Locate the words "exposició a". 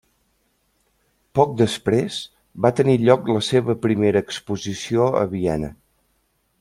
4.27-5.23